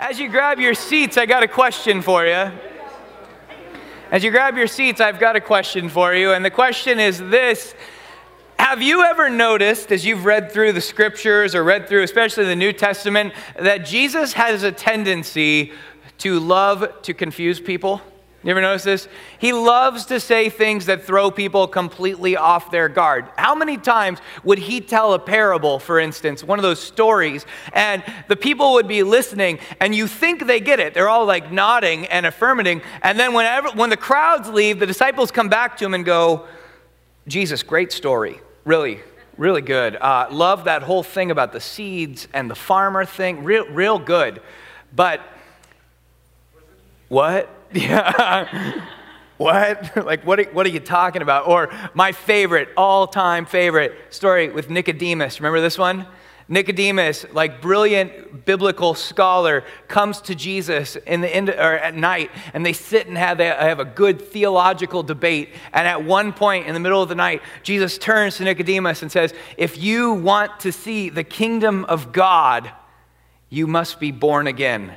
[0.00, 2.50] as you grab your seats, I got a question for you.
[4.10, 6.32] As you grab your seats, I've got a question for you.
[6.32, 7.74] And the question is this
[8.58, 12.56] Have you ever noticed, as you've read through the scriptures or read through, especially the
[12.56, 15.72] New Testament, that Jesus has a tendency
[16.18, 18.00] to love to confuse people?
[18.42, 19.06] You ever notice this?
[19.38, 23.26] He loves to say things that throw people completely off their guard.
[23.36, 27.44] How many times would he tell a parable, for instance, one of those stories,
[27.74, 30.94] and the people would be listening, and you think they get it?
[30.94, 35.30] They're all like nodding and affirming, and then whenever, when the crowds leave, the disciples
[35.30, 36.46] come back to him and go,
[37.28, 38.40] Jesus, great story.
[38.64, 39.00] Really,
[39.36, 39.96] really good.
[39.96, 43.44] Uh, love that whole thing about the seeds and the farmer thing.
[43.44, 44.40] Real, real good.
[44.94, 45.20] But
[47.10, 47.54] what?
[47.72, 48.84] Yeah.
[49.36, 49.96] what?
[50.04, 51.48] like, what are, what are you talking about?
[51.48, 55.40] Or my favorite, all time favorite story with Nicodemus.
[55.40, 56.06] Remember this one?
[56.50, 62.66] Nicodemus, like brilliant biblical scholar, comes to Jesus in the end, or at night, and
[62.66, 65.50] they sit and have, have a good theological debate.
[65.72, 69.12] And at one point in the middle of the night, Jesus turns to Nicodemus and
[69.12, 72.68] says, If you want to see the kingdom of God,
[73.48, 74.94] you must be born again.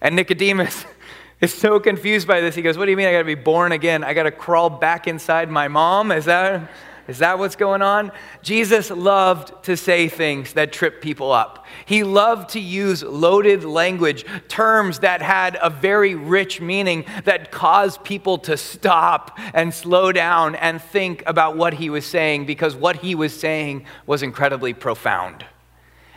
[0.00, 0.86] And Nicodemus
[1.42, 2.54] is so confused by this.
[2.54, 4.04] He goes, What do you mean I got to be born again?
[4.04, 6.12] I got to crawl back inside my mom?
[6.12, 6.70] Is that,
[7.08, 8.12] is that what's going on?
[8.42, 11.66] Jesus loved to say things that trip people up.
[11.84, 18.04] He loved to use loaded language, terms that had a very rich meaning that caused
[18.04, 22.96] people to stop and slow down and think about what he was saying because what
[22.96, 25.44] he was saying was incredibly profound.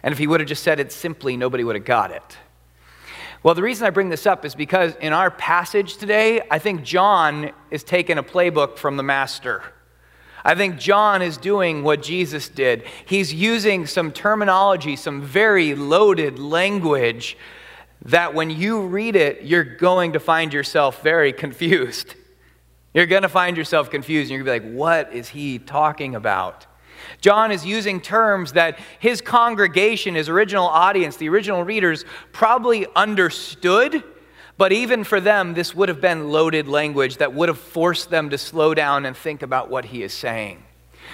[0.03, 2.38] And if he would have just said it simply, nobody would have got it.
[3.45, 6.81] Well, the reason I bring this up is because in our passage today, I think
[6.81, 9.61] John is taking a playbook from the Master.
[10.43, 12.85] I think John is doing what Jesus did.
[13.05, 17.38] He's using some terminology, some very loaded language
[18.05, 22.16] that when you read it, you're going to find yourself very confused.
[22.95, 25.59] You're going to find yourself confused, and you're going to be like, what is he
[25.59, 26.66] talking about?
[27.22, 34.03] John is using terms that his congregation, his original audience, the original readers probably understood,
[34.58, 38.30] but even for them, this would have been loaded language that would have forced them
[38.30, 40.64] to slow down and think about what he is saying.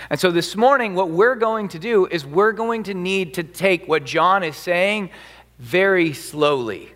[0.10, 3.44] And so this morning, what we're going to do is we're going to need to
[3.44, 5.10] take what John is saying
[5.60, 6.92] very slowly.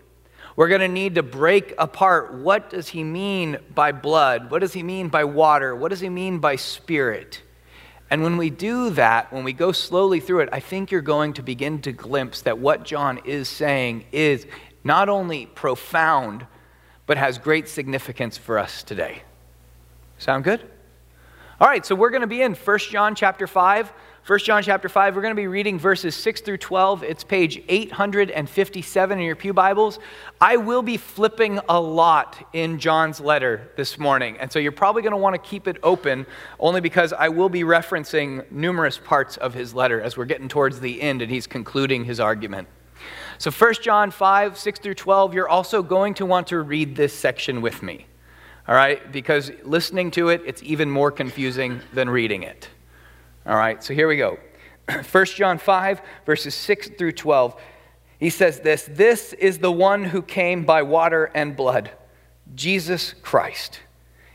[0.55, 4.49] We're going to need to break apart what does he mean by blood?
[4.49, 5.75] What does he mean by water?
[5.75, 7.41] What does he mean by spirit?
[8.09, 11.33] And when we do that, when we go slowly through it, I think you're going
[11.33, 14.45] to begin to glimpse that what John is saying is
[14.83, 16.45] not only profound,
[17.07, 19.23] but has great significance for us today.
[20.17, 20.61] Sound good?
[21.59, 23.91] All right, so we're going to be in 1 John chapter 5.
[24.27, 27.03] 1 John chapter 5, we're going to be reading verses 6 through 12.
[27.03, 29.99] It's page 857 in your Pew Bibles.
[30.41, 35.03] I will be flipping a lot in John's letter this morning, and so you're probably
[35.03, 36.25] going to want to keep it open
[36.59, 40.79] only because I will be referencing numerous parts of his letter as we're getting towards
[40.79, 42.67] the end and he's concluding his argument.
[43.37, 47.13] So 1 John 5, 6 through 12, you're also going to want to read this
[47.13, 48.07] section with me.
[48.67, 49.11] All right?
[49.11, 52.69] Because listening to it, it's even more confusing than reading it.
[53.47, 54.39] All right, so here we go.
[55.11, 57.55] 1 John 5, verses 6 through 12.
[58.19, 61.91] He says this This is the one who came by water and blood,
[62.55, 63.81] Jesus Christ.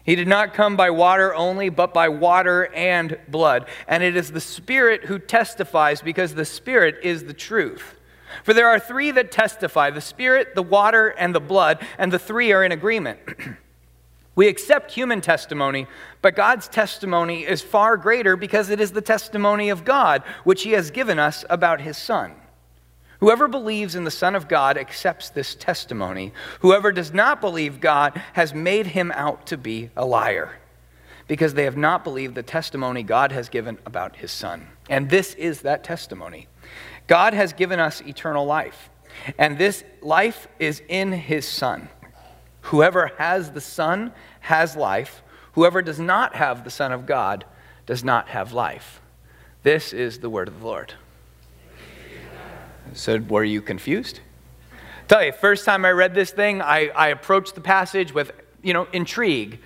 [0.04, 3.66] He did not come by water only, but by water and blood.
[3.88, 7.96] And it is the Spirit who testifies, because the Spirit is the truth.
[8.44, 12.18] For there are three that testify the Spirit, the water, and the blood, and the
[12.18, 13.18] three are in agreement.
[14.40, 15.86] We accept human testimony,
[16.22, 20.70] but God's testimony is far greater because it is the testimony of God, which He
[20.70, 22.32] has given us about His Son.
[23.18, 26.32] Whoever believes in the Son of God accepts this testimony.
[26.60, 30.58] Whoever does not believe God has made him out to be a liar,
[31.28, 34.68] because they have not believed the testimony God has given about His Son.
[34.88, 36.48] And this is that testimony
[37.08, 38.88] God has given us eternal life,
[39.36, 41.90] and this life is in His Son.
[42.64, 45.22] Whoever has the Son has life.
[45.52, 47.44] Whoever does not have the Son of God
[47.86, 49.00] does not have life.
[49.62, 50.94] This is the word of the Lord.
[52.92, 54.20] So, were you confused?
[55.06, 58.32] Tell you, first time I read this thing, I, I approached the passage with,
[58.62, 59.60] you know, intrigue.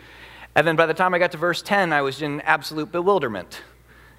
[0.55, 3.63] And then by the time I got to verse 10, I was in absolute bewilderment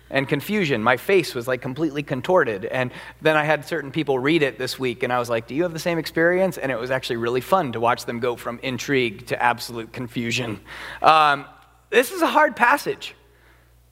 [0.09, 0.83] and confusion.
[0.83, 2.65] My face was like completely contorted.
[2.65, 2.91] And
[3.21, 5.63] then I had certain people read it this week, and I was like, Do you
[5.63, 6.57] have the same experience?
[6.57, 10.59] And it was actually really fun to watch them go from intrigue to absolute confusion.
[11.01, 11.45] Um,
[11.89, 13.15] this is a hard passage.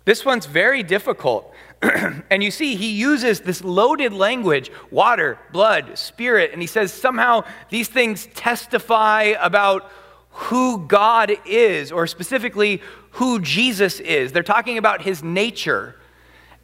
[0.06, 1.54] This one's very difficult.
[2.30, 7.44] and you see, he uses this loaded language water, blood, spirit, and he says somehow
[7.70, 9.90] these things testify about
[10.30, 12.82] who God is, or specifically
[13.12, 14.32] who Jesus is.
[14.32, 15.96] They're talking about his nature.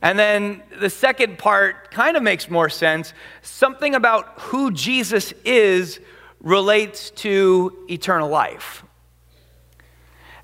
[0.01, 3.13] And then the second part kind of makes more sense.
[3.41, 5.99] Something about who Jesus is
[6.39, 8.83] relates to eternal life.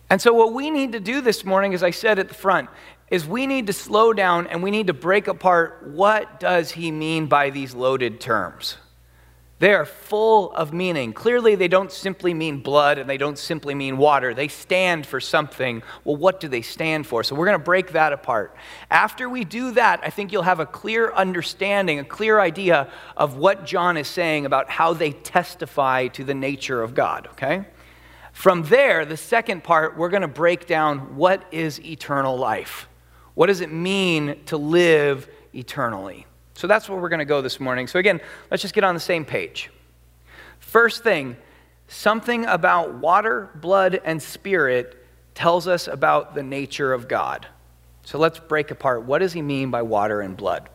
[0.10, 2.69] And so, what we need to do this morning, as I said at the front,
[3.10, 6.92] is we need to slow down and we need to break apart what does he
[6.92, 8.78] mean by these loaded terms.
[9.57, 11.13] They are full of meaning.
[11.13, 14.34] Clearly, they don't simply mean blood and they don't simply mean water.
[14.34, 15.81] They stand for something.
[16.04, 17.24] Well, what do they stand for?
[17.24, 18.54] So, we're going to break that apart.
[18.92, 23.38] After we do that, I think you'll have a clear understanding, a clear idea of
[23.38, 27.66] what John is saying about how they testify to the nature of God, okay?
[28.34, 32.90] From there, the second part, we're going to break down what is eternal life.
[33.36, 36.25] What does it mean to live eternally?
[36.56, 37.86] So that's where we're going to go this morning.
[37.86, 38.19] So, again,
[38.50, 39.69] let's just get on the same page.
[40.60, 41.38] First thing,
[41.88, 45.06] something about water, blood, and spirit
[45.36, 47.46] tells us about the nature of God.
[48.04, 50.69] So let's break apart what does he mean by water and blood?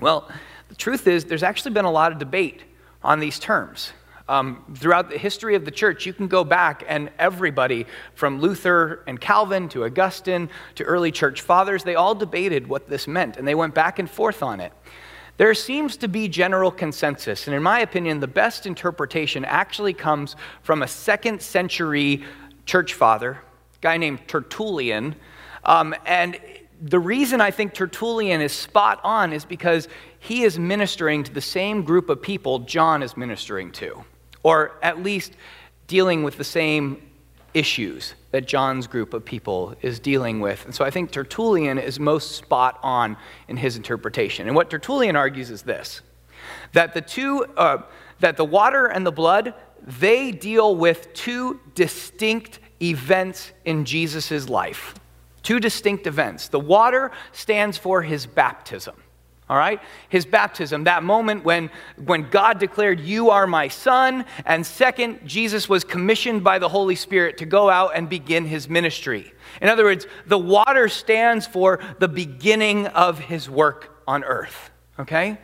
[0.00, 0.30] Well,
[0.68, 2.62] the truth is, there's actually been a lot of debate
[3.02, 3.92] on these terms.
[4.28, 9.02] Um, throughout the history of the church, you can go back and everybody, from Luther
[9.06, 13.46] and Calvin to Augustine to early church fathers, they all debated what this meant and
[13.46, 14.72] they went back and forth on it.
[15.38, 20.36] There seems to be general consensus, and in my opinion, the best interpretation actually comes
[20.62, 22.22] from a second century
[22.66, 25.16] church father, a guy named Tertullian.
[25.64, 26.38] Um, and
[26.82, 31.40] the reason I think Tertullian is spot on is because he is ministering to the
[31.40, 34.04] same group of people John is ministering to
[34.42, 35.32] or at least
[35.86, 37.02] dealing with the same
[37.54, 40.64] issues that John's group of people is dealing with.
[40.64, 43.16] And so I think Tertullian is most spot on
[43.48, 44.46] in his interpretation.
[44.46, 46.00] And what Tertullian argues is this
[46.72, 47.82] that the two, uh,
[48.20, 49.54] that the water and the blood,
[49.86, 54.94] they deal with two distinct events in Jesus' life.
[55.42, 56.48] Two distinct events.
[56.48, 58.94] The water stands for his baptism
[59.52, 59.82] all right?
[60.08, 61.68] His baptism, that moment when,
[62.02, 64.24] when God declared, You are my son.
[64.46, 68.66] And second, Jesus was commissioned by the Holy Spirit to go out and begin his
[68.66, 69.30] ministry.
[69.60, 75.36] In other words, the water stands for the beginning of his work on earth, okay?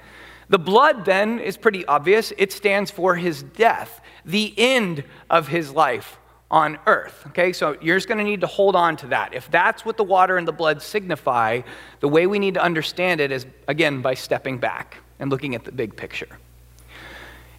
[0.49, 2.33] The blood then is pretty obvious.
[2.39, 6.19] It stands for his death, the end of his life
[6.51, 7.25] on earth.
[7.29, 9.35] Okay, so you're just going to need to hold on to that.
[9.35, 11.61] If that's what the water and the blood signify,
[12.01, 15.65] the way we need to understand it is, again, by stepping back and looking at
[15.65, 16.39] the big picture.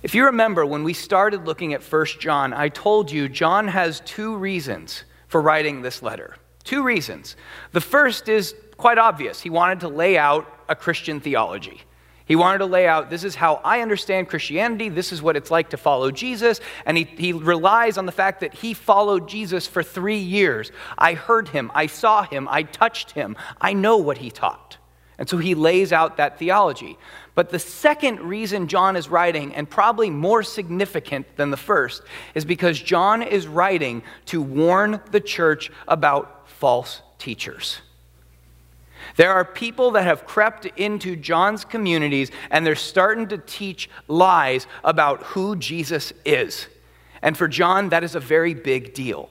[0.01, 4.00] If you remember, when we started looking at 1 John, I told you John has
[4.01, 6.38] two reasons for writing this letter.
[6.63, 7.36] Two reasons.
[7.74, 9.41] The first is quite obvious.
[9.41, 11.81] He wanted to lay out a Christian theology.
[12.30, 15.50] He wanted to lay out this is how I understand Christianity, this is what it's
[15.50, 19.66] like to follow Jesus, and he, he relies on the fact that he followed Jesus
[19.66, 20.72] for three years.
[20.96, 24.78] I heard him, I saw him, I touched him, I know what he taught.
[25.18, 27.00] And so he lays out that theology.
[27.34, 32.04] But the second reason John is writing, and probably more significant than the first,
[32.36, 37.82] is because John is writing to warn the church about false teachers.
[39.19, 44.66] There are people that have crept into John's communities and they're starting to teach lies
[44.81, 46.68] about who Jesus is.
[47.21, 49.29] And for John, that is a very big deal.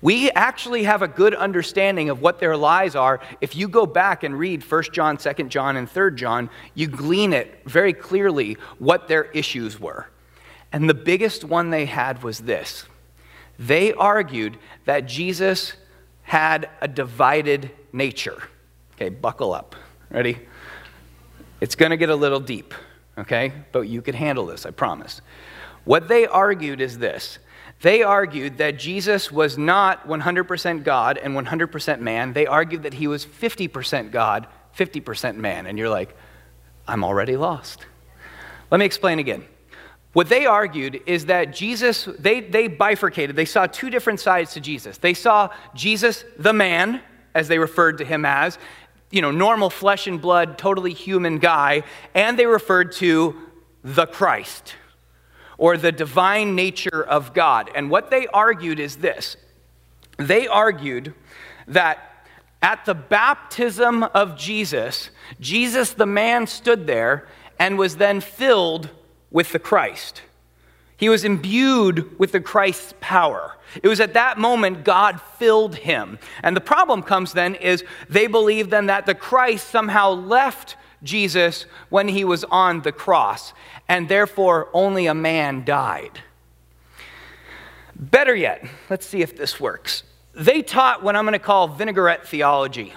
[0.00, 3.20] We actually have a good understanding of what their lies are.
[3.42, 7.34] If you go back and read 1 John, 2 John, and 3 John, you glean
[7.34, 10.08] it very clearly what their issues were.
[10.72, 12.86] And the biggest one they had was this
[13.58, 14.56] they argued
[14.86, 15.74] that Jesus
[16.22, 18.42] had a divided nature.
[19.02, 19.74] Okay, buckle up.
[20.10, 20.38] Ready?
[21.60, 22.72] It's going to get a little deep,
[23.18, 23.52] okay?
[23.72, 25.20] But you can handle this, I promise.
[25.82, 27.40] What they argued is this
[27.80, 32.32] they argued that Jesus was not 100% God and 100% man.
[32.32, 34.46] They argued that he was 50% God,
[34.78, 35.66] 50% man.
[35.66, 36.16] And you're like,
[36.86, 37.84] I'm already lost.
[38.70, 39.44] Let me explain again.
[40.12, 43.34] What they argued is that Jesus, they, they bifurcated.
[43.34, 44.98] They saw two different sides to Jesus.
[44.98, 47.00] They saw Jesus, the man,
[47.34, 48.58] as they referred to him as,
[49.12, 53.36] you know, normal flesh and blood, totally human guy, and they referred to
[53.84, 54.74] the Christ
[55.58, 57.70] or the divine nature of God.
[57.74, 59.36] And what they argued is this
[60.16, 61.14] they argued
[61.68, 62.26] that
[62.62, 67.28] at the baptism of Jesus, Jesus the man stood there
[67.58, 68.90] and was then filled
[69.30, 70.22] with the Christ.
[71.02, 73.56] He was imbued with the Christ's power.
[73.82, 76.16] It was at that moment God filled him.
[76.44, 81.66] And the problem comes then is they believe then that the Christ somehow left Jesus
[81.88, 83.52] when he was on the cross,
[83.88, 86.20] and therefore only a man died.
[87.96, 90.04] Better yet, let's see if this works.
[90.34, 92.92] They taught what I'm going to call vinaigrette theology.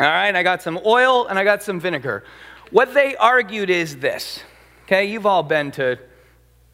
[0.00, 2.24] All right, I got some oil and I got some vinegar.
[2.70, 4.42] What they argued is this.
[4.84, 5.98] Okay, you've all been to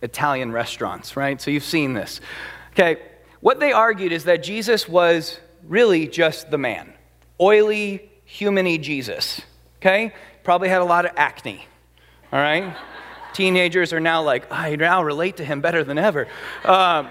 [0.02, 1.40] Italian restaurants, right?
[1.40, 2.20] So you've seen this.
[2.72, 2.98] Okay,
[3.40, 6.92] what they argued is that Jesus was really just the man.
[7.40, 9.40] Oily, humany Jesus.
[9.78, 10.12] Okay?
[10.44, 11.66] Probably had a lot of acne.
[12.32, 12.76] All right?
[13.32, 16.26] Teenagers are now like, I now relate to him better than ever.
[16.64, 17.08] Um,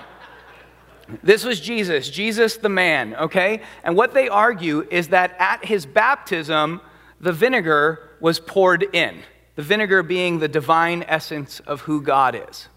[1.23, 3.61] this was Jesus, Jesus the man, okay?
[3.83, 6.81] And what they argue is that at his baptism,
[7.19, 9.23] the vinegar was poured in,
[9.55, 12.67] the vinegar being the divine essence of who God is.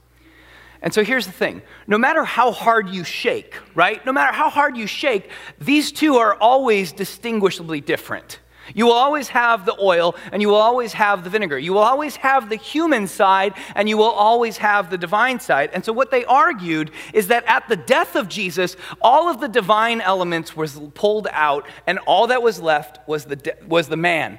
[0.82, 4.04] And so here's the thing no matter how hard you shake, right?
[4.04, 8.40] No matter how hard you shake, these two are always distinguishably different.
[8.74, 11.58] You will always have the oil and you will always have the vinegar.
[11.58, 15.70] You will always have the human side and you will always have the divine side.
[15.72, 19.48] And so, what they argued is that at the death of Jesus, all of the
[19.48, 23.96] divine elements was pulled out and all that was left was the, de- was the
[23.96, 24.38] man.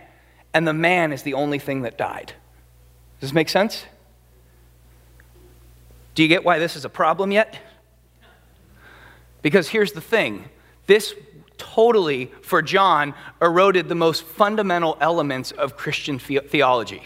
[0.53, 2.33] And the man is the only thing that died.
[3.19, 3.85] Does this make sense?
[6.15, 7.57] Do you get why this is a problem yet?
[9.41, 10.49] Because here's the thing
[10.87, 11.13] this
[11.57, 17.03] totally, for John, eroded the most fundamental elements of Christian theology.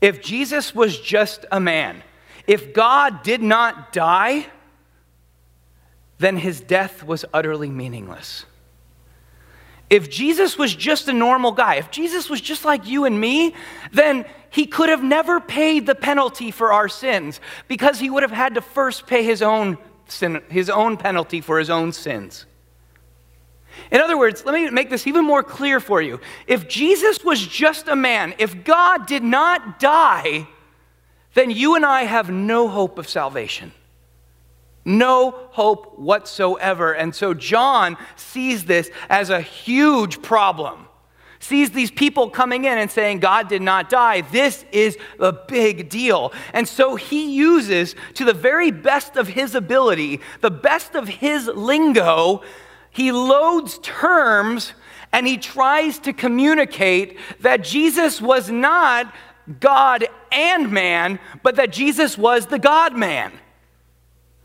[0.00, 2.02] If Jesus was just a man,
[2.46, 4.46] if God did not die,
[6.18, 8.46] then his death was utterly meaningless.
[9.92, 13.54] If Jesus was just a normal guy, if Jesus was just like you and me,
[13.92, 18.32] then he could have never paid the penalty for our sins because he would have
[18.32, 22.46] had to first pay his own sin, his own penalty for his own sins.
[23.90, 26.20] In other words, let me make this even more clear for you.
[26.46, 30.48] If Jesus was just a man, if God did not die,
[31.34, 33.72] then you and I have no hope of salvation.
[34.84, 36.92] No hope whatsoever.
[36.92, 40.86] And so John sees this as a huge problem.
[41.38, 44.20] Sees these people coming in and saying, God did not die.
[44.20, 46.32] This is a big deal.
[46.52, 51.48] And so he uses, to the very best of his ability, the best of his
[51.48, 52.42] lingo,
[52.90, 54.72] he loads terms
[55.12, 59.12] and he tries to communicate that Jesus was not
[59.60, 63.32] God and man, but that Jesus was the God man.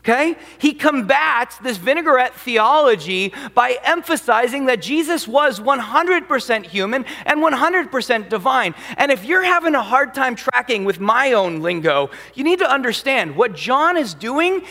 [0.08, 0.36] Okay?
[0.56, 8.74] He combats this vinaigrette theology by emphasizing that Jesus was 100% human and 100% divine.
[8.96, 12.70] And if you're having a hard time tracking with my own lingo, you need to
[12.70, 14.62] understand what John is doing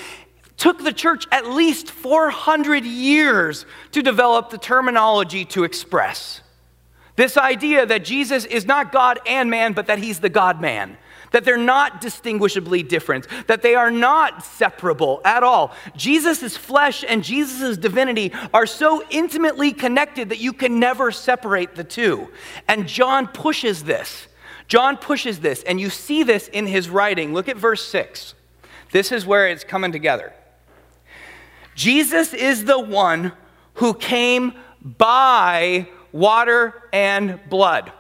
[0.58, 6.42] took the church at least 400 years to develop the terminology to express.
[7.16, 10.98] This idea that Jesus is not God and man, but that he's the God man.
[11.32, 15.74] That they're not distinguishably different, that they are not separable at all.
[15.96, 21.84] Jesus' flesh and Jesus' divinity are so intimately connected that you can never separate the
[21.84, 22.30] two.
[22.68, 24.28] And John pushes this.
[24.68, 27.34] John pushes this, and you see this in his writing.
[27.34, 28.34] Look at verse 6.
[28.92, 30.34] This is where it's coming together.
[31.76, 33.32] Jesus is the one
[33.76, 37.92] who came by water and blood.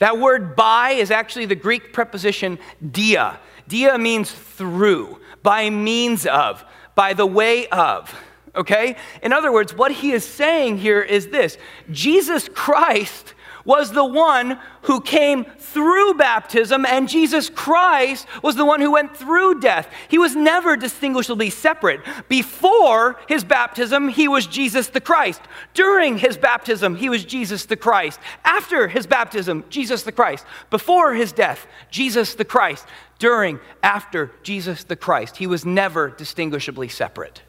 [0.00, 2.58] That word by is actually the Greek preposition
[2.90, 3.38] dia.
[3.68, 6.64] Dia means through, by means of,
[6.94, 8.12] by the way of.
[8.56, 8.96] Okay?
[9.22, 11.56] In other words, what he is saying here is this
[11.90, 13.34] Jesus Christ
[13.70, 19.16] was the one who came through baptism, and Jesus Christ was the one who went
[19.16, 19.88] through death.
[20.08, 22.00] He was never distinguishably separate.
[22.28, 25.40] Before his baptism, he was Jesus the Christ.
[25.72, 28.18] During his baptism, he was Jesus the Christ.
[28.44, 30.44] After his baptism, Jesus the Christ.
[30.70, 32.84] Before his death, Jesus the Christ.
[33.20, 37.42] During, after Jesus the Christ, he was never distinguishably separate.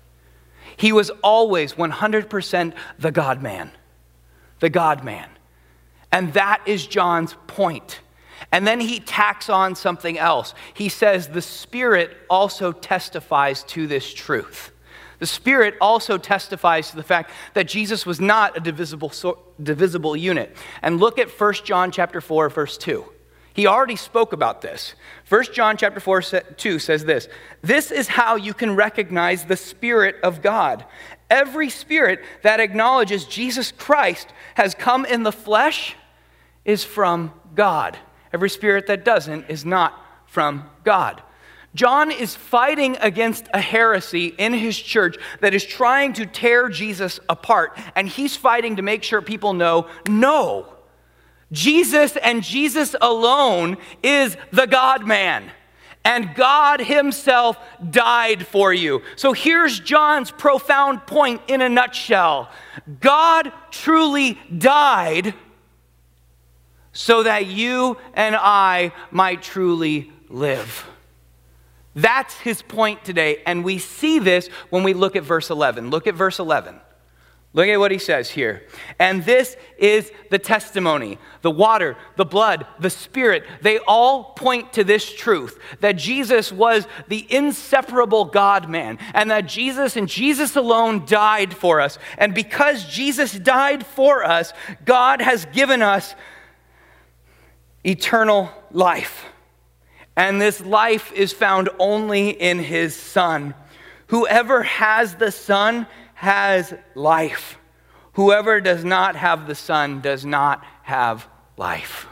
[0.78, 3.72] He was always 100% the God man.
[4.60, 5.28] The God man.
[6.12, 8.00] And that is John's point.
[8.52, 10.54] And then he tacks on something else.
[10.74, 14.72] He says, The Spirit also testifies to this truth.
[15.20, 19.14] The Spirit also testifies to the fact that Jesus was not a divisible,
[19.62, 20.56] divisible unit.
[20.82, 23.06] And look at 1 John chapter 4, verse 2.
[23.54, 24.96] He already spoke about this.
[25.30, 27.28] 1 John chapter 4, 2 says this
[27.62, 30.86] This is how you can recognize the Spirit of God.
[31.30, 35.96] Every spirit that acknowledges Jesus Christ has come in the flesh
[36.66, 37.98] is from God.
[38.34, 41.22] Every spirit that doesn't is not from God.
[41.74, 47.20] John is fighting against a heresy in his church that is trying to tear Jesus
[47.30, 47.78] apart.
[47.96, 50.68] And he's fighting to make sure people know no,
[51.52, 55.50] Jesus and Jesus alone is the God man.
[56.04, 57.58] And God Himself
[57.92, 59.04] died for you.
[59.16, 62.50] So here's John's profound point in a nutshell
[63.00, 65.36] God truly died
[66.94, 70.86] so that you and I might truly live.
[71.96, 73.42] That's his point today.
[73.46, 75.90] And we see this when we look at verse 11.
[75.90, 76.80] Look at verse 11.
[77.54, 78.66] Look at what he says here.
[78.98, 81.18] And this is the testimony.
[81.42, 86.88] The water, the blood, the spirit, they all point to this truth that Jesus was
[87.10, 91.98] the inseparable God man, and that Jesus and Jesus alone died for us.
[92.18, 94.54] And because Jesus died for us,
[94.86, 96.16] God has given us
[97.86, 99.26] eternal life.
[100.16, 103.54] And this life is found only in his Son.
[104.08, 107.58] Whoever has the Son has life.
[108.14, 112.08] Whoever does not have the Son does not have life.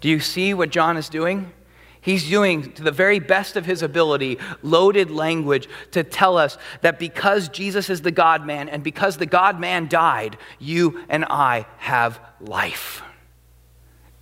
[0.00, 1.52] Do you see what John is doing?
[2.00, 6.98] He's doing, to the very best of his ability, loaded language to tell us that
[6.98, 11.66] because Jesus is the God man and because the God man died, you and I
[11.78, 13.02] have life.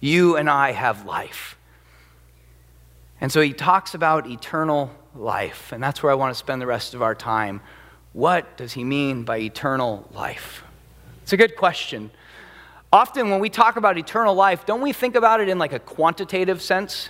[0.06, 1.58] You and I have life.
[3.20, 6.66] And so he talks about eternal life, and that's where I want to spend the
[6.66, 7.60] rest of our time.
[8.12, 10.62] What does he mean by eternal life?
[11.22, 12.12] It's a good question.
[12.92, 15.80] Often, when we talk about eternal life, don't we think about it in like a
[15.80, 17.08] quantitative sense?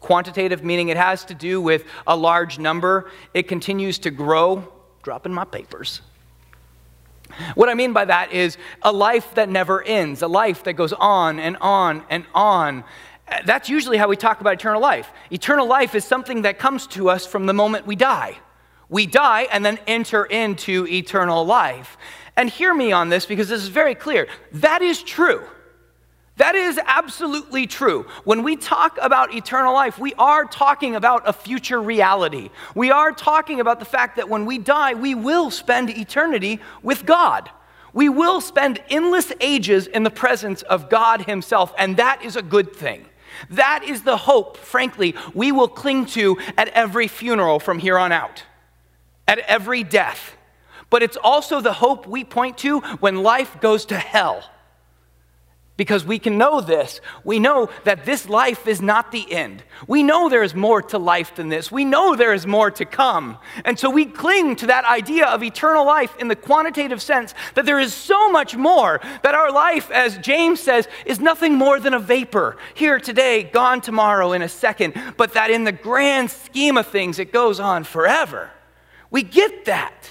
[0.00, 4.66] Quantitative meaning it has to do with a large number, it continues to grow.
[5.02, 6.00] Dropping my papers.
[7.54, 10.92] What I mean by that is a life that never ends, a life that goes
[10.92, 12.84] on and on and on.
[13.44, 15.10] That's usually how we talk about eternal life.
[15.30, 18.38] Eternal life is something that comes to us from the moment we die.
[18.88, 21.96] We die and then enter into eternal life.
[22.36, 24.26] And hear me on this because this is very clear.
[24.52, 25.44] That is true.
[26.40, 28.06] That is absolutely true.
[28.24, 32.48] When we talk about eternal life, we are talking about a future reality.
[32.74, 37.04] We are talking about the fact that when we die, we will spend eternity with
[37.04, 37.50] God.
[37.92, 42.42] We will spend endless ages in the presence of God Himself, and that is a
[42.42, 43.04] good thing.
[43.50, 48.12] That is the hope, frankly, we will cling to at every funeral from here on
[48.12, 48.44] out,
[49.28, 50.38] at every death.
[50.88, 54.42] But it's also the hope we point to when life goes to hell
[55.80, 57.00] because we can know this.
[57.24, 59.62] We know that this life is not the end.
[59.86, 61.72] We know there is more to life than this.
[61.72, 63.38] We know there is more to come.
[63.64, 67.64] And so we cling to that idea of eternal life in the quantitative sense that
[67.64, 71.94] there is so much more, that our life, as James says, is nothing more than
[71.94, 72.58] a vapor.
[72.74, 77.18] Here today, gone tomorrow in a second, but that in the grand scheme of things,
[77.18, 78.50] it goes on forever.
[79.10, 80.10] We get that.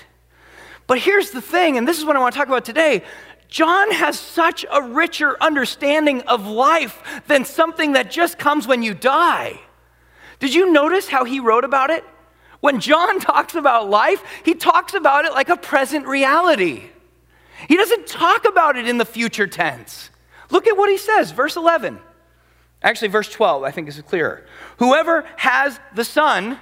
[0.87, 3.03] But here's the thing, and this is what I want to talk about today
[3.49, 8.93] John has such a richer understanding of life than something that just comes when you
[8.93, 9.59] die.
[10.39, 12.05] Did you notice how he wrote about it?
[12.59, 16.83] When John talks about life, he talks about it like a present reality.
[17.67, 20.11] He doesn't talk about it in the future tense.
[20.51, 21.99] Look at what he says, verse 11.
[22.81, 24.45] Actually, verse 12, I think is clearer.
[24.77, 26.59] Whoever has the Son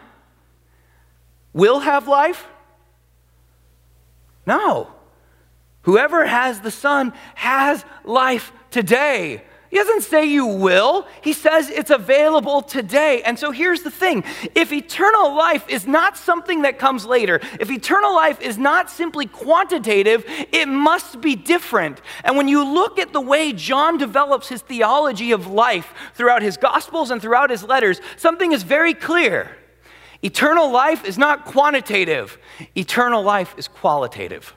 [1.53, 2.47] will have life?
[4.45, 4.96] No.
[5.87, 9.41] Whoever has the Son has life today.
[9.69, 13.21] He doesn't say you will, he says it's available today.
[13.23, 17.71] And so here's the thing if eternal life is not something that comes later, if
[17.71, 22.01] eternal life is not simply quantitative, it must be different.
[22.25, 26.57] And when you look at the way John develops his theology of life throughout his
[26.57, 29.55] Gospels and throughout his letters, something is very clear.
[30.21, 32.37] Eternal life is not quantitative,
[32.75, 34.53] eternal life is qualitative.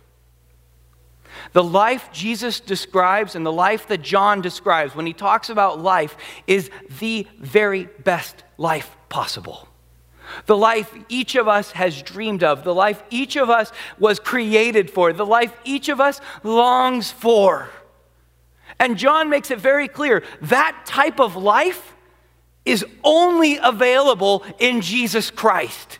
[1.52, 6.16] The life Jesus describes and the life that John describes when he talks about life
[6.46, 9.68] is the very best life possible.
[10.46, 14.90] The life each of us has dreamed of, the life each of us was created
[14.90, 17.68] for, the life each of us longs for.
[18.78, 21.94] And John makes it very clear that type of life
[22.64, 25.99] is only available in Jesus Christ.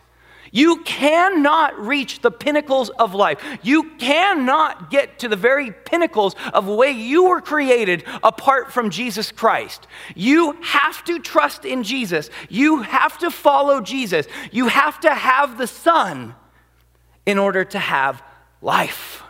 [0.51, 3.41] You cannot reach the pinnacles of life.
[3.63, 8.89] You cannot get to the very pinnacles of the way you were created apart from
[8.89, 9.87] Jesus Christ.
[10.13, 12.29] You have to trust in Jesus.
[12.49, 14.27] You have to follow Jesus.
[14.51, 16.35] You have to have the Son
[17.25, 18.21] in order to have
[18.61, 19.23] life.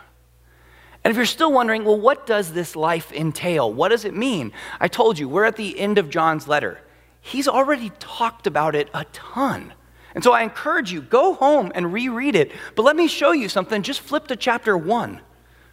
[1.04, 3.72] And if you're still wondering, well, what does this life entail?
[3.72, 4.52] What does it mean?
[4.80, 6.80] I told you, we're at the end of John's letter.
[7.20, 9.72] he's already talked about it a ton.
[10.14, 12.52] And so I encourage you, go home and reread it.
[12.74, 13.82] But let me show you something.
[13.82, 15.20] Just flip to chapter one.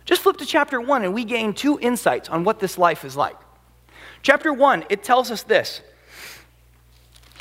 [0.06, 3.16] Just flip to chapter one, and we gain two insights on what this life is
[3.16, 3.38] like.
[4.22, 5.82] Chapter one, it tells us this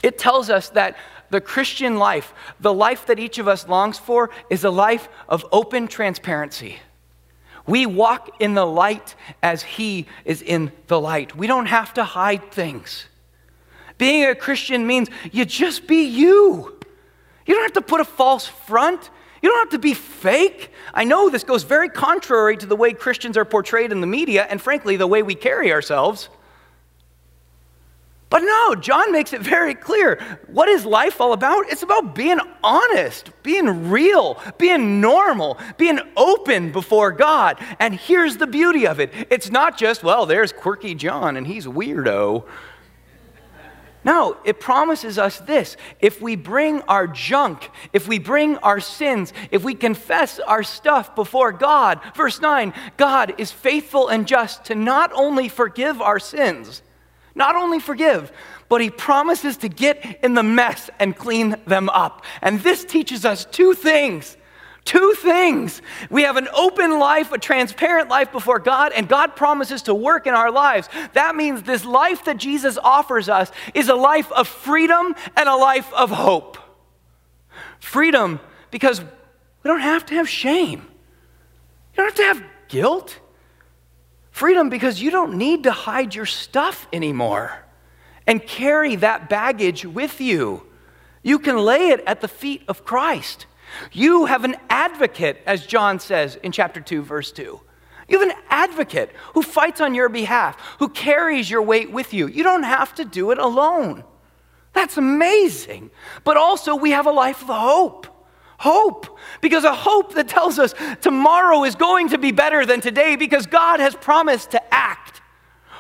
[0.03, 0.97] it tells us that
[1.31, 5.45] the Christian life, the life that each of us longs for, is a life of
[5.53, 6.79] open transparency.
[7.67, 11.37] We walk in the light as He is in the light.
[11.37, 13.07] We don't have to hide things.
[13.99, 16.78] Being a Christian means you just be you.
[17.49, 19.11] You don't have to put a false front.
[19.43, 20.71] You don't have to be fake.
[20.93, 24.47] I know this goes very contrary to the way Christians are portrayed in the media
[24.49, 26.29] and, frankly, the way we carry ourselves.
[28.31, 30.21] But no, John makes it very clear.
[30.49, 31.71] What is life all about?
[31.71, 37.59] It's about being honest, being real, being normal, being open before God.
[37.79, 41.67] And here's the beauty of it it's not just, well, there's quirky John and he's
[41.67, 42.45] weirdo.
[44.05, 45.77] No, it promises us this.
[46.01, 51.15] If we bring our junk, if we bring our sins, if we confess our stuff
[51.15, 56.83] before God, verse 9, God is faithful and just to not only forgive our sins,
[57.35, 58.33] not only forgive,
[58.69, 62.25] but he promises to get in the mess and clean them up.
[62.43, 64.37] And this teaches us two things.
[64.85, 65.83] Two things.
[66.09, 70.27] We have an open life, a transparent life before God, and God promises to work
[70.27, 70.89] in our lives.
[71.13, 75.57] That means this life that Jesus offers us is a life of freedom and a
[75.57, 76.57] life of hope.
[77.81, 83.19] Freedom because we don't have to have shame, you don't have to have guilt.
[84.31, 87.65] Freedom because you don't need to hide your stuff anymore
[88.25, 90.63] and carry that baggage with you.
[91.25, 93.47] You can lay it at the feet of Christ.
[93.93, 97.61] You have an advocate, as John says in chapter 2, verse 2.
[98.09, 102.27] You have an advocate who fights on your behalf, who carries your weight with you.
[102.27, 104.05] You don't have to do it alone.
[104.73, 105.91] That's amazing.
[106.25, 108.07] But also, we have a life of hope.
[108.59, 109.19] Hope.
[109.41, 113.47] Because a hope that tells us tomorrow is going to be better than today because
[113.47, 115.18] God has promised to act.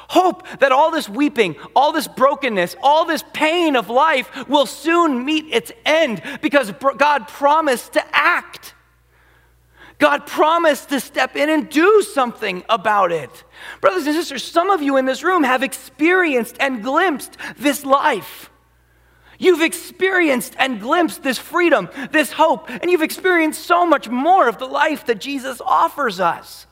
[0.08, 5.24] Hope that all this weeping, all this brokenness, all this pain of life will soon
[5.24, 8.74] meet its end because God promised to act.
[9.98, 13.44] God promised to step in and do something about it.
[13.80, 18.50] Brothers and sisters, some of you in this room have experienced and glimpsed this life.
[19.38, 24.58] You've experienced and glimpsed this freedom, this hope, and you've experienced so much more of
[24.58, 26.67] the life that Jesus offers us.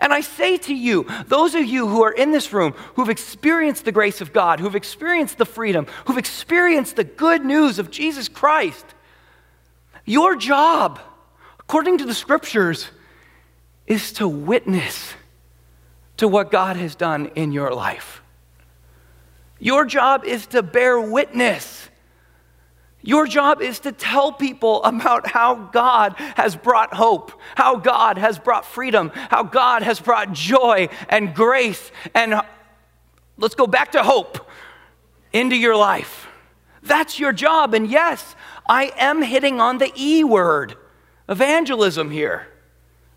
[0.00, 3.84] And I say to you, those of you who are in this room who've experienced
[3.84, 8.28] the grace of God, who've experienced the freedom, who've experienced the good news of Jesus
[8.28, 8.84] Christ,
[10.04, 11.00] your job,
[11.58, 12.88] according to the scriptures,
[13.86, 15.14] is to witness
[16.18, 18.22] to what God has done in your life.
[19.58, 21.79] Your job is to bear witness
[23.02, 28.38] your job is to tell people about how God has brought hope, how God has
[28.38, 32.42] brought freedom, how God has brought joy and grace and
[33.38, 34.46] let's go back to hope
[35.32, 36.28] into your life.
[36.82, 37.74] That's your job.
[37.74, 38.34] And yes,
[38.68, 40.76] I am hitting on the E word,
[41.28, 42.46] evangelism here.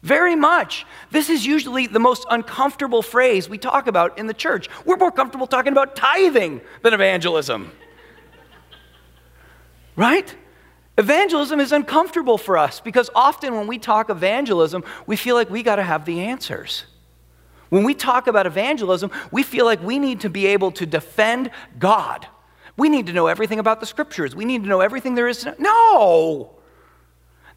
[0.01, 0.85] Very much.
[1.11, 4.67] This is usually the most uncomfortable phrase we talk about in the church.
[4.85, 7.71] We're more comfortable talking about tithing than evangelism.
[9.95, 10.35] Right?
[10.97, 15.63] Evangelism is uncomfortable for us because often when we talk evangelism, we feel like we
[15.63, 16.85] got to have the answers.
[17.69, 21.49] When we talk about evangelism, we feel like we need to be able to defend
[21.79, 22.27] God.
[22.77, 24.35] We need to know everything about the scriptures.
[24.35, 25.55] We need to know everything there is to know.
[25.59, 26.49] No!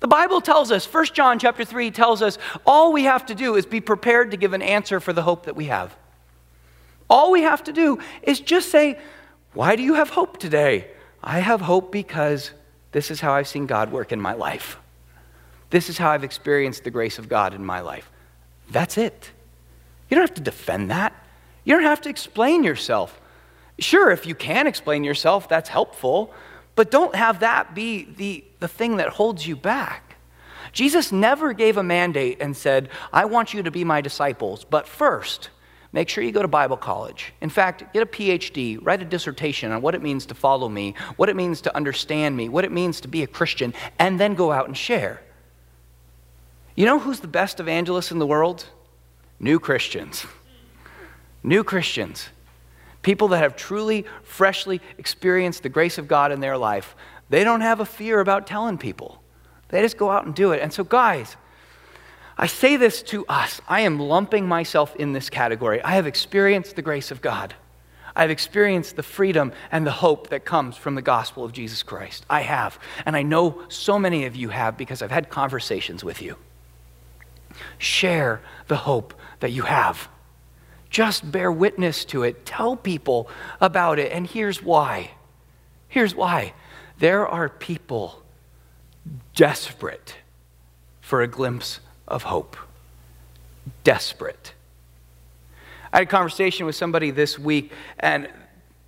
[0.01, 3.57] The Bible tells us, 1 John chapter 3 tells us, all we have to do
[3.57, 5.96] is be prepared to give an answer for the hope that we have.
[7.09, 8.99] All we have to do is just say,
[9.55, 10.90] Why do you have hope today?
[11.22, 12.52] I have hope because
[12.92, 14.79] this is how I've seen God work in my life.
[15.70, 18.11] This is how I've experienced the grace of God in my life.
[18.70, 19.31] That's it.
[20.09, 21.12] You don't have to defend that.
[21.64, 23.20] You don't have to explain yourself.
[23.79, 26.33] Sure, if you can explain yourself, that's helpful,
[26.76, 30.16] but don't have that be the, the thing that holds you back.
[30.72, 34.87] Jesus never gave a mandate and said, I want you to be my disciples, but
[34.87, 35.50] first,
[35.92, 37.33] Make sure you go to Bible college.
[37.40, 40.94] In fact, get a PhD, write a dissertation on what it means to follow me,
[41.16, 44.35] what it means to understand me, what it means to be a Christian, and then
[44.35, 45.22] go out and share.
[46.75, 48.66] You know who's the best evangelist in the world?
[49.40, 50.27] New Christians.
[51.42, 52.29] New Christians.
[53.03, 56.96] People that have truly, freshly experienced the grace of God in their life.
[57.31, 59.22] They don't have a fear about telling people,
[59.68, 60.61] they just go out and do it.
[60.62, 61.37] And so, guys,
[62.38, 63.61] I say this to us.
[63.66, 65.83] I am lumping myself in this category.
[65.83, 67.55] I have experienced the grace of God.
[68.14, 72.25] I've experienced the freedom and the hope that comes from the gospel of Jesus Christ.
[72.29, 72.79] I have.
[73.05, 76.37] And I know so many of you have because I've had conversations with you.
[77.79, 80.09] Share the hope that you have.
[80.88, 82.46] Just bear witness to it.
[82.46, 83.29] Tell people
[83.61, 84.12] about it.
[84.12, 85.12] And here's why.
[85.88, 86.55] Here's why.
[86.99, 88.22] There are people
[89.35, 90.16] desperate
[91.01, 92.57] for a glimpse of hope.
[93.85, 94.53] Desperate.
[95.92, 98.29] I had a conversation with somebody this week, and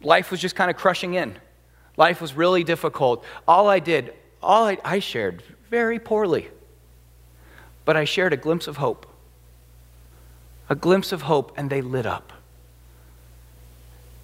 [0.03, 1.37] life was just kind of crushing in.
[1.97, 3.25] Life was really difficult.
[3.47, 6.49] All I did, all I, I shared very poorly,
[7.85, 9.07] but I shared a glimpse of hope.
[10.69, 12.33] A glimpse of hope, and they lit up.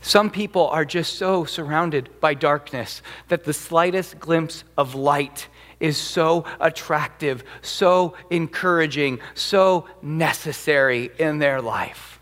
[0.03, 5.49] Some people are just so surrounded by darkness that the slightest glimpse of light
[5.85, 12.19] is so attractive, so encouraging, so necessary in their life.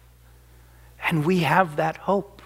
[1.04, 2.42] And we have that hope.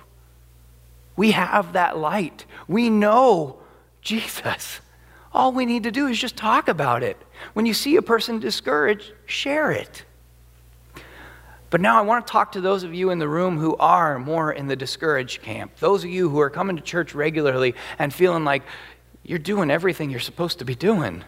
[1.17, 2.45] We have that light.
[2.69, 3.57] We know
[4.03, 4.81] Jesus.
[5.33, 7.17] All we need to do is just talk about it.
[7.55, 10.05] When you see a person discouraged, share it.
[11.71, 14.19] But now I want to talk to those of you in the room who are
[14.19, 15.77] more in the discouraged camp.
[15.77, 18.63] Those of you who are coming to church regularly and feeling like
[19.29, 21.25] you're doing everything you're supposed to be doing.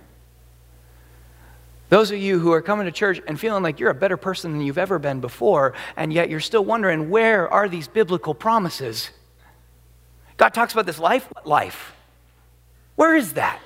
[1.89, 4.53] Those of you who are coming to church and feeling like you're a better person
[4.53, 9.11] than you've ever been before, and yet you're still wondering where are these biblical promises?
[10.37, 11.27] God talks about this life.
[11.33, 11.95] What life?
[12.95, 13.61] Where is that?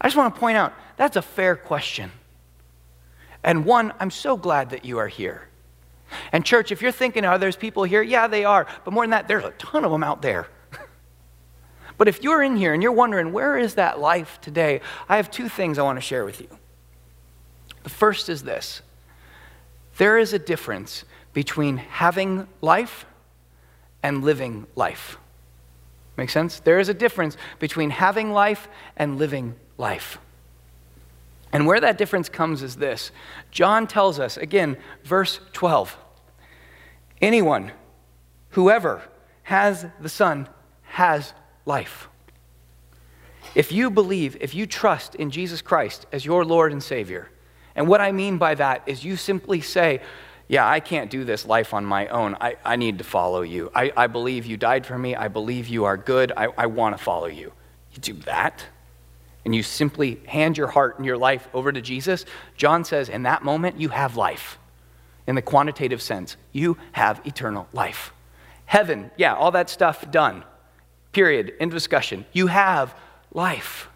[0.00, 2.10] I just want to point out that's a fair question.
[3.42, 5.48] And one, I'm so glad that you are here.
[6.32, 8.02] And, church, if you're thinking, are there's people here?
[8.02, 8.66] Yeah, they are.
[8.84, 10.48] But more than that, there's a ton of them out there.
[12.00, 14.80] But if you're in here and you're wondering, where is that life today?
[15.06, 16.48] I have two things I want to share with you.
[17.82, 18.80] The first is this
[19.98, 23.04] there is a difference between having life
[24.02, 25.18] and living life.
[26.16, 26.60] Make sense?
[26.60, 30.16] There is a difference between having life and living life.
[31.52, 33.10] And where that difference comes is this
[33.50, 35.98] John tells us, again, verse 12
[37.20, 37.72] anyone,
[38.52, 39.02] whoever
[39.42, 40.48] has the Son,
[40.84, 41.34] has
[41.66, 42.08] life.
[43.54, 47.30] If you believe, if you trust in Jesus Christ as your Lord and Savior,
[47.74, 50.00] and what I mean by that is you simply say,
[50.48, 52.36] Yeah, I can't do this life on my own.
[52.40, 53.70] I, I need to follow you.
[53.74, 55.16] I, I believe you died for me.
[55.16, 56.32] I believe you are good.
[56.36, 57.52] I, I want to follow you.
[57.92, 58.64] You do that
[59.44, 62.24] and you simply hand your heart and your life over to Jesus,
[62.56, 64.58] John says, in that moment, you have life.
[65.26, 68.12] In the quantitative sense, you have eternal life.
[68.66, 70.44] Heaven, yeah, all that stuff done.
[71.12, 71.54] Period.
[71.60, 72.24] End discussion.
[72.32, 72.94] You have
[73.32, 73.88] life.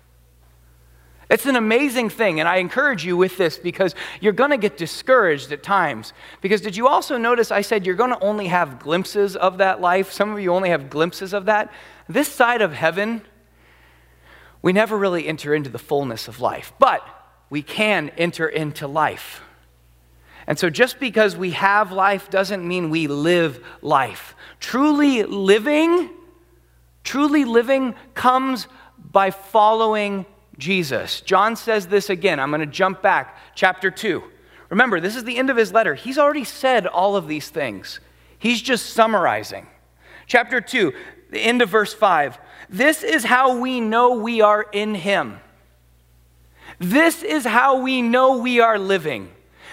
[1.31, 4.77] It's an amazing thing, and I encourage you with this because you're going to get
[4.77, 6.13] discouraged at times.
[6.41, 9.81] Because did you also notice I said you're going to only have glimpses of that
[9.81, 10.13] life?
[10.13, 11.73] Some of you only have glimpses of that.
[12.09, 13.23] This side of heaven,
[14.61, 17.03] we never really enter into the fullness of life, but
[17.49, 19.41] we can enter into life.
[20.47, 24.37] And so, just because we have life doesn't mean we live life.
[24.61, 26.11] Truly living,
[27.05, 28.67] truly living comes
[29.13, 30.27] by following
[30.59, 31.21] Jesus.
[31.21, 32.41] John says this again.
[32.41, 34.23] I'm going to jump back, chapter 2.
[34.71, 35.95] Remember, this is the end of his letter.
[35.95, 38.01] He's already said all of these things,
[38.39, 39.67] he's just summarizing.
[40.27, 40.93] Chapter 2,
[41.31, 42.39] the end of verse 5.
[42.71, 45.39] This is how we know we are in Him.
[46.79, 49.31] This is how we know we are living.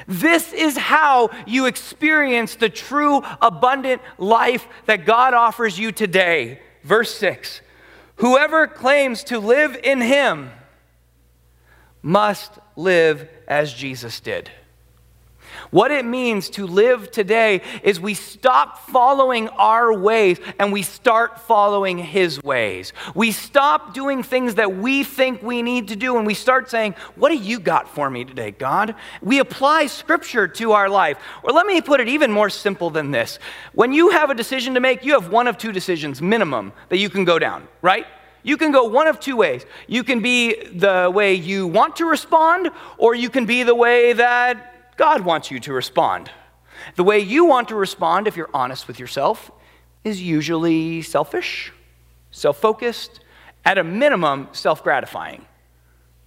[0.08, 6.60] This is how you experience the true abundant life that God offers you today.
[6.84, 7.62] Verse 6
[8.17, 10.52] Whoever claims to live in Him
[12.02, 14.52] must live as Jesus did.
[15.69, 21.39] What it means to live today is we stop following our ways and we start
[21.41, 22.93] following His ways.
[23.13, 26.95] We stop doing things that we think we need to do and we start saying,
[27.15, 28.95] What do you got for me today, God?
[29.21, 31.17] We apply Scripture to our life.
[31.43, 33.39] Or let me put it even more simple than this.
[33.74, 36.97] When you have a decision to make, you have one of two decisions minimum that
[36.97, 38.06] you can go down, right?
[38.43, 39.65] You can go one of two ways.
[39.88, 44.13] You can be the way you want to respond, or you can be the way
[44.13, 46.32] that God wants you to respond.
[46.95, 49.51] The way you want to respond, if you're honest with yourself,
[50.04, 51.71] is usually selfish,
[52.32, 53.19] self focused,
[53.63, 55.45] at a minimum, self gratifying,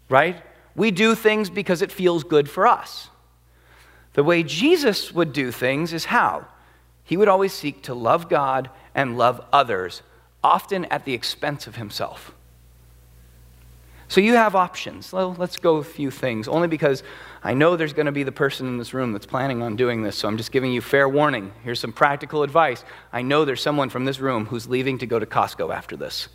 [0.09, 0.42] right?
[0.77, 3.09] We do things because it feels good for us.
[4.14, 6.46] The way Jesus would do things is how?
[7.05, 10.03] He would always seek to love God and love others,
[10.42, 12.33] often at the expense of himself.
[14.09, 15.12] So you have options.
[15.12, 17.03] Well, let's go a few things, only because
[17.46, 20.02] I know there's going to be the person in this room that's planning on doing
[20.02, 21.52] this, so I'm just giving you fair warning.
[21.62, 22.83] Here's some practical advice.
[23.12, 26.28] I know there's someone from this room who's leaving to go to Costco after this.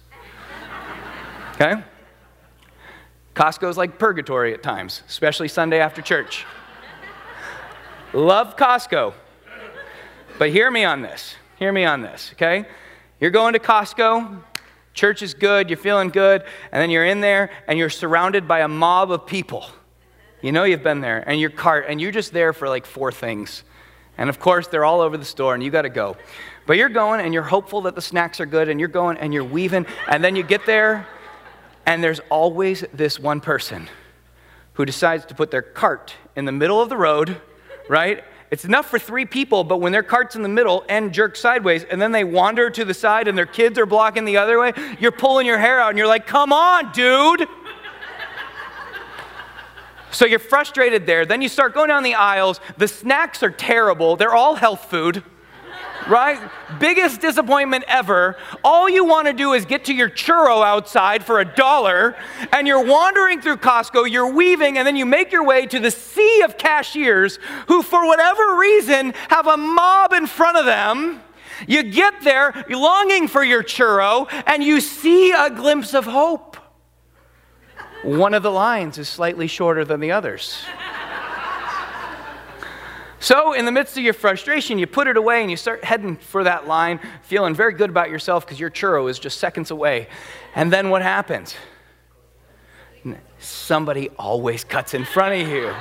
[1.55, 1.83] Okay?
[3.33, 6.45] Costco's like purgatory at times, especially Sunday after church.
[8.13, 9.13] Love Costco.
[10.37, 11.33] But hear me on this.
[11.57, 12.65] Hear me on this, okay?
[13.19, 14.43] You're going to Costco,
[14.93, 18.59] church is good, you're feeling good, and then you're in there and you're surrounded by
[18.59, 19.65] a mob of people.
[20.41, 23.11] You know you've been there, and your cart, and you're just there for like four
[23.11, 23.63] things.
[24.17, 26.17] And of course, they're all over the store, and you got to go.
[26.65, 29.33] But you're going, and you're hopeful that the snacks are good, and you're going, and
[29.33, 31.07] you're weaving, and then you get there,
[31.85, 33.89] and there's always this one person
[34.73, 37.41] who decides to put their cart in the middle of the road,
[37.89, 38.23] right?
[38.51, 41.83] It's enough for three people, but when their cart's in the middle and jerk sideways,
[41.83, 44.73] and then they wander to the side and their kids are blocking the other way,
[44.99, 47.47] you're pulling your hair out and you're like, come on, dude.
[50.11, 51.25] So you're frustrated there.
[51.25, 52.59] Then you start going down the aisles.
[52.77, 55.23] The snacks are terrible, they're all health food
[56.07, 56.39] right?
[56.79, 58.35] Biggest disappointment ever.
[58.63, 62.15] All you want to do is get to your churro outside for a dollar,
[62.51, 65.91] and you're wandering through Costco, you're weaving, and then you make your way to the
[65.91, 71.21] sea of cashiers who, for whatever reason, have a mob in front of them.
[71.67, 76.48] You get there longing for your churro, and you see a glimpse of hope.
[78.03, 80.63] One of the lines is slightly shorter than the others.
[83.21, 86.15] So, in the midst of your frustration, you put it away and you start heading
[86.15, 90.07] for that line, feeling very good about yourself because your churro is just seconds away.
[90.55, 91.53] And then what happens?
[93.39, 95.73] Somebody always cuts in front of you.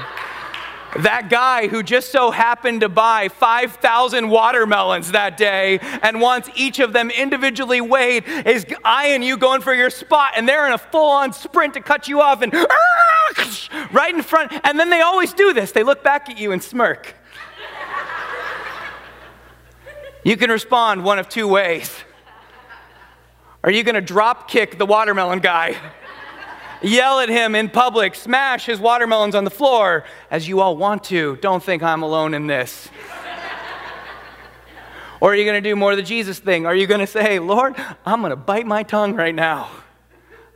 [0.97, 6.79] That guy who just so happened to buy 5,000 watermelons that day and wants each
[6.79, 10.79] of them individually weighed is eyeing you going for your spot, and they're in a
[10.79, 12.53] full on sprint to cut you off and
[13.93, 14.53] right in front.
[14.65, 17.15] And then they always do this they look back at you and smirk.
[20.25, 21.95] You can respond one of two ways.
[23.63, 25.77] Are you going to drop kick the watermelon guy?
[26.81, 31.03] Yell at him in public, smash his watermelons on the floor, as you all want
[31.05, 31.37] to.
[31.37, 32.89] Don't think I'm alone in this.
[35.21, 36.67] or are you going to do more of the Jesus thing?
[36.67, 37.75] Are you going to say, Lord,
[38.07, 39.71] I'm going to bite my tongue right now?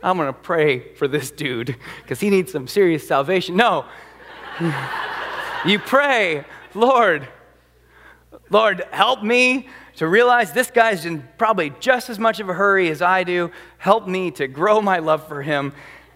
[0.01, 3.57] I'm going to pray for this dude because he needs some serious salvation.
[3.57, 3.85] No.
[5.65, 7.27] you pray, Lord,
[8.49, 12.89] Lord, help me to realize this guy's in probably just as much of a hurry
[12.89, 13.51] as I do.
[13.77, 15.73] Help me to grow my love for him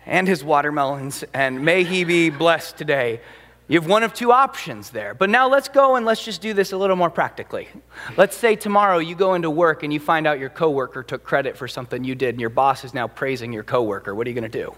[0.07, 3.19] and his watermelons, and may he be blessed today.
[3.67, 5.13] You have one of two options there.
[5.13, 7.67] But now let's go and let's just do this a little more practically.
[8.15, 11.57] Let's say tomorrow you go into work and you find out your coworker took credit
[11.57, 14.15] for something you did and your boss is now praising your coworker.
[14.15, 14.73] What are you going to do?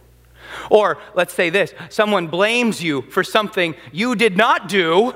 [0.72, 5.14] Or let's say this someone blames you for something you did not do.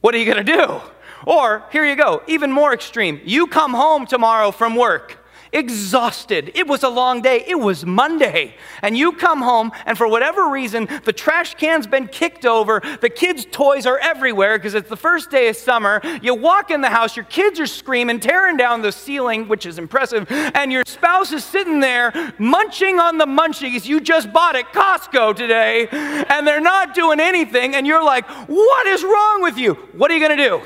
[0.00, 0.80] What are you going to do?
[1.24, 3.20] Or, here you go, even more extreme.
[3.24, 5.23] You come home tomorrow from work
[5.54, 6.50] exhausted.
[6.54, 7.44] It was a long day.
[7.46, 8.56] It was Monday.
[8.82, 12.82] And you come home, and for whatever reason, the trash can's been kicked over.
[13.00, 16.00] The kids' toys are everywhere because it's the first day of summer.
[16.20, 19.78] You walk in the house, your kids are screaming, tearing down the ceiling, which is
[19.78, 24.72] impressive, and your spouse is sitting there munching on the munchies you just bought at
[24.72, 29.74] Costco today, and they're not doing anything, and you're like, What is wrong with you?
[29.92, 30.62] What are you going to do?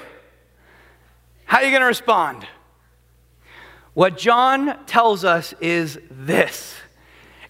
[1.45, 2.47] How are you going to respond?
[3.99, 6.77] What John tells us is this.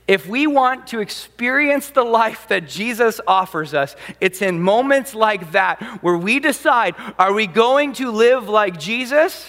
[0.06, 5.52] If we want to experience the life that Jesus offers us, it's in moments like
[5.52, 9.46] that where we decide are we going to live like Jesus?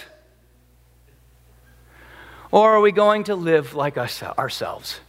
[2.50, 5.00] Or are we going to live like us, ourselves?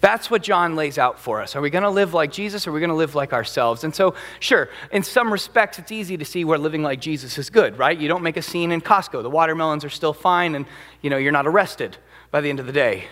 [0.00, 1.56] That's what John lays out for us.
[1.56, 3.82] Are we going to live like Jesus or are we going to live like ourselves?
[3.82, 7.48] And so, sure, in some respects, it's easy to see where living like Jesus is
[7.48, 7.98] good, right?
[7.98, 9.22] You don't make a scene in Costco.
[9.22, 10.66] The watermelons are still fine and,
[11.00, 11.96] you know, you're not arrested
[12.30, 13.04] by the end of the day.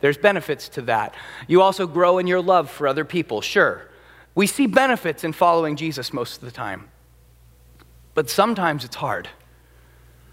[0.00, 1.14] There's benefits to that.
[1.48, 3.88] You also grow in your love for other people, sure.
[4.34, 6.88] We see benefits in following Jesus most of the time.
[8.14, 9.28] But sometimes it's hard.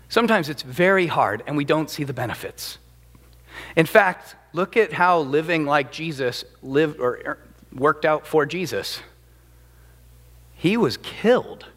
[0.10, 2.78] Sometimes it's very hard and we don't see the benefits.
[3.76, 7.38] In fact, look at how living like Jesus lived or er,
[7.72, 9.00] worked out for Jesus.
[10.56, 11.68] He was killed.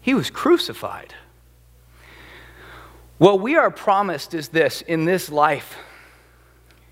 [0.00, 1.14] He was crucified.
[3.18, 5.76] What we are promised is this in this life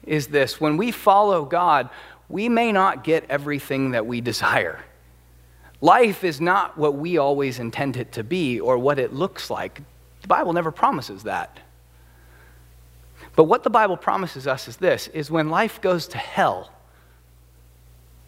[0.02, 1.88] is this when we follow God,
[2.28, 4.80] we may not get everything that we desire.
[5.80, 9.82] Life is not what we always intend it to be or what it looks like.
[10.22, 11.60] The Bible never promises that.
[13.36, 16.70] But what the Bible promises us is this is when life goes to hell,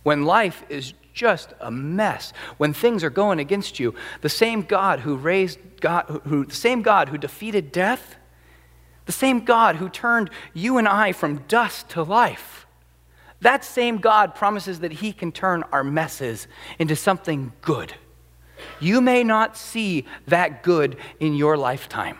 [0.02, 5.00] when life is just a mess, when things are going against you, the same God
[5.00, 8.16] who raised God, who, the same God who defeated death,
[9.06, 12.66] the same God who turned you and I from dust to life,
[13.40, 16.48] that same God promises that He can turn our messes
[16.78, 17.94] into something good.
[18.80, 22.18] You may not see that good in your lifetime.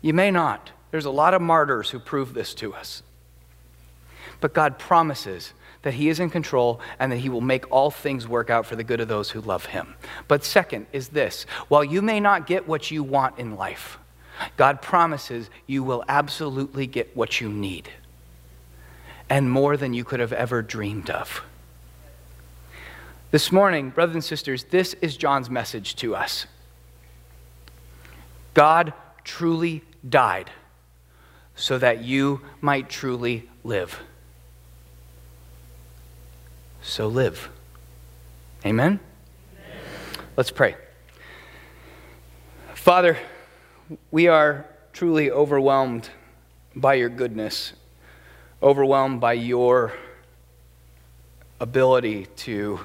[0.00, 0.70] You may not.
[0.90, 3.02] There's a lot of martyrs who prove this to us.
[4.40, 8.26] But God promises that He is in control and that He will make all things
[8.26, 9.94] work out for the good of those who love Him.
[10.26, 13.98] But second is this while you may not get what you want in life,
[14.56, 17.90] God promises you will absolutely get what you need
[19.28, 21.42] and more than you could have ever dreamed of.
[23.30, 26.46] This morning, brothers and sisters, this is John's message to us.
[28.54, 30.50] God truly died
[31.58, 34.00] so that you might truly live.
[36.80, 37.50] So live.
[38.64, 39.00] Amen?
[39.52, 40.26] Amen?
[40.36, 40.76] Let's pray.
[42.74, 43.18] Father,
[44.12, 46.08] we are truly overwhelmed
[46.76, 47.72] by your goodness,
[48.62, 49.92] overwhelmed by your
[51.60, 52.78] ability to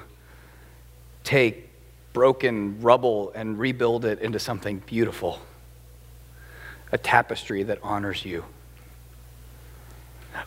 [1.22, 1.70] take
[2.12, 5.38] broken rubble and rebuild it into something beautiful,
[6.90, 8.44] a tapestry that honors you.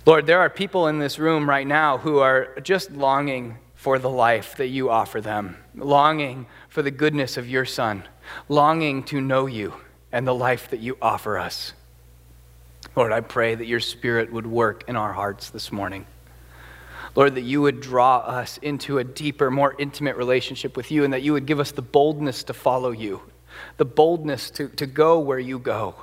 [0.06, 4.10] Lord, there are people in this room right now who are just longing for the
[4.10, 8.04] life that you offer them, longing for the goodness of your Son,
[8.50, 9.74] longing to know you
[10.12, 11.74] and the life that you offer us.
[12.96, 16.06] Lord, I pray that your Spirit would work in our hearts this morning.
[17.16, 21.14] Lord, that you would draw us into a deeper, more intimate relationship with you, and
[21.14, 23.22] that you would give us the boldness to follow you,
[23.78, 25.96] the boldness to, to go where you go.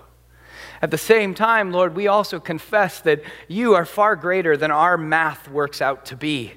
[0.85, 4.99] At the same time, Lord, we also confess that you are far greater than our
[4.99, 6.53] math works out to be.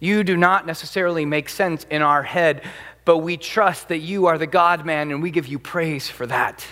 [0.00, 2.62] You do not necessarily make sense in our head,
[3.04, 6.26] but we trust that you are the God man, and we give you praise for
[6.26, 6.66] that.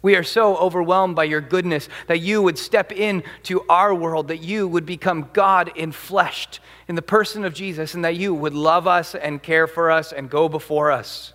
[0.00, 4.44] We are so overwhelmed by your goodness that you would step into our world, that
[4.44, 8.86] you would become God infleshed in the person of Jesus, and that you would love
[8.86, 11.32] us and care for us and go before us.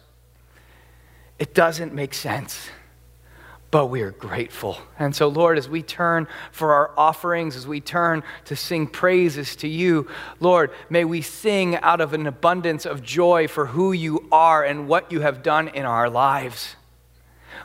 [1.39, 2.69] It doesn't make sense
[3.71, 4.77] but we are grateful.
[4.99, 9.55] And so, Lord, as we turn for our offerings, as we turn to sing praises
[9.57, 10.09] to you,
[10.41, 14.89] Lord, may we sing out of an abundance of joy for who you are and
[14.89, 16.75] what you have done in our lives.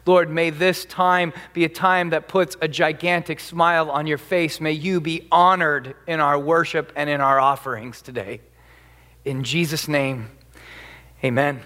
[0.06, 4.60] Lord, may this time be a time that puts a gigantic smile on your face.
[4.60, 8.40] May you be honored in our worship and in our offerings today.
[9.24, 10.30] In Jesus' name,
[11.24, 11.62] amen.